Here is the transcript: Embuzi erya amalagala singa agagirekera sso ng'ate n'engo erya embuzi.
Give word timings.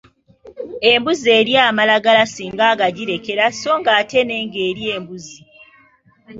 Embuzi 0.91 1.27
erya 1.39 1.61
amalagala 1.71 2.23
singa 2.33 2.65
agagirekera 2.73 3.43
sso 3.55 3.71
ng'ate 3.79 4.19
n'engo 4.23 4.59
erya 4.69 4.91
embuzi. 4.97 5.39